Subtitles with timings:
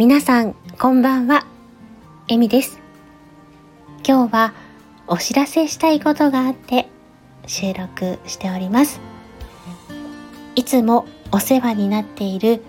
[0.00, 1.44] 皆さんこんばんは。
[2.26, 2.80] えみです。
[4.02, 4.54] 今日は
[5.06, 6.88] お知らせしたいことがあって
[7.46, 8.98] 収録しております。
[10.54, 12.62] いつもお世話になっている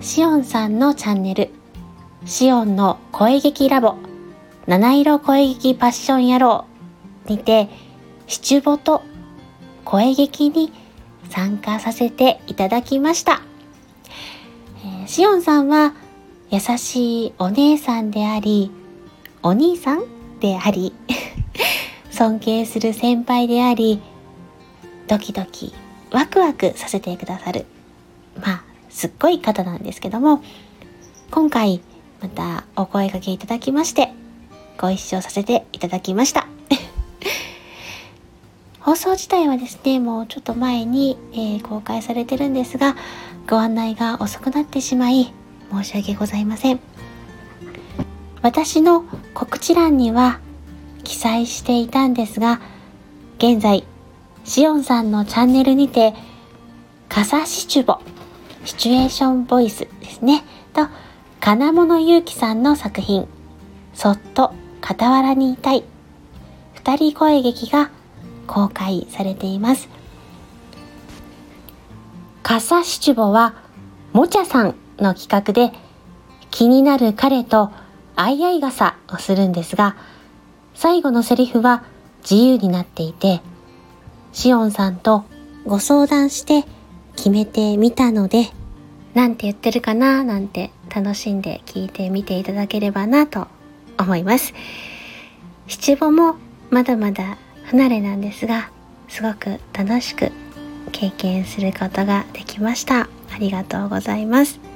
[0.00, 1.50] しおんさんのチャンネル。
[2.24, 3.96] しおんの声劇ラボ。
[4.66, 6.64] 七色声劇パッション野郎
[7.26, 7.68] にて
[8.26, 9.02] 七五と
[9.84, 10.72] 声劇に
[11.28, 13.42] 参加させていただきました。
[14.82, 15.92] えー、しおんさんは
[16.50, 18.72] 優しいお姉さんであり、
[19.40, 20.02] お兄さん
[20.40, 20.92] であり、
[22.10, 24.02] 尊敬する先輩であり、
[25.06, 25.72] ドキドキ
[26.10, 27.66] ワクワクさせてくださる。
[28.44, 30.42] まあ、すっごい方なんですけども、
[31.30, 31.82] 今回
[32.20, 34.12] またお声掛けいただきまして、
[34.76, 36.48] ご一緒させていただきました。
[38.80, 42.96] 放送自体はですね、もうちょっと前に、えー、公開されてるんですが、
[43.48, 45.32] ご案内が遅くなってしまい、
[45.72, 46.80] 申し訳ございません。
[48.42, 49.04] 私の
[49.34, 50.40] 告知欄には
[51.04, 52.60] 記載していたんですが、
[53.38, 53.84] 現在、
[54.44, 56.14] しおんさんのチャンネルにて、
[57.08, 57.98] かさしチュボ、
[58.64, 60.88] シチュエーションボイスですね、と、
[61.40, 63.26] 金物ゆうきさんの作品、
[63.94, 65.84] そっと傍らにいたい、
[66.74, 67.90] 二人声劇が
[68.46, 69.88] 公開されています。
[72.42, 73.54] カサシチュボは、
[74.12, 75.72] もちゃさんの企画で、
[76.50, 77.70] 気になる彼と
[78.16, 79.96] 相合い傘をするんですが、
[80.74, 81.84] 最後のセリフは
[82.22, 83.40] 自由になっていて、
[84.32, 85.24] しおんさんと
[85.64, 86.64] ご相談して
[87.16, 88.50] 決めてみたので、
[89.14, 93.48] なんて言ってるかななんて楽しんで聞いてみていただければなと
[93.98, 94.54] 思います。
[95.66, 96.36] 七五も
[96.70, 98.70] まだまだ不慣れなんですが、
[99.08, 100.30] すごく楽しく
[100.92, 103.08] 経験することができました。
[103.32, 104.69] ありがとうございます。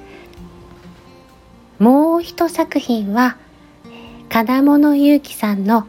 [1.79, 3.37] もう一作品は、
[4.29, 5.87] 金物ゆうきさんの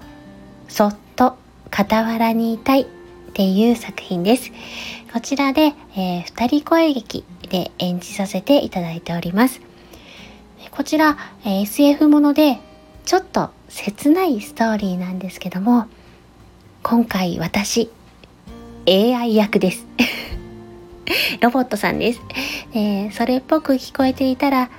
[0.68, 1.38] そっと
[1.72, 2.85] 傍らにいたいっ
[3.34, 4.51] ていう作品です。
[5.13, 9.62] こちらで、えー、二人声劇で演じさせていただいております。
[10.72, 12.59] こちら、え、SF もので
[13.06, 15.85] ちょっと切ないストーリーなんですけども、
[16.81, 17.91] 今回私、
[18.88, 19.85] AI 役です。
[21.40, 22.22] ロボットさんです。
[22.73, 24.69] えー、それっぽく聞こえていたら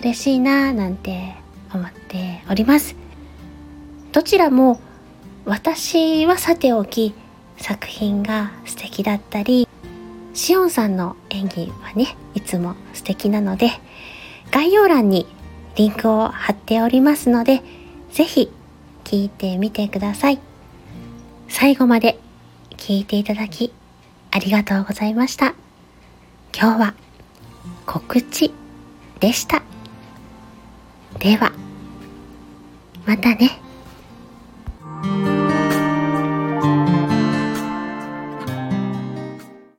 [0.00, 1.34] 嬉しいなぁなんて
[1.72, 2.96] 思っております。
[4.12, 4.80] どちらも
[5.44, 7.14] 私はさておき
[7.56, 9.68] 作品が素敵だったり、
[10.32, 13.70] しおんさんの演技はね、いつも素敵なので、
[14.50, 15.26] 概要欄に
[15.76, 17.62] リンクを貼っておりますので、
[18.10, 18.50] ぜひ
[19.04, 20.38] 聞いてみてください。
[21.48, 22.18] 最後まで
[22.76, 23.72] 聞いていただき
[24.30, 25.54] ありがとうございました。
[26.56, 26.94] 今日は
[27.86, 28.52] 告知
[29.20, 29.69] でした。
[31.20, 31.52] では、
[33.06, 33.60] またね。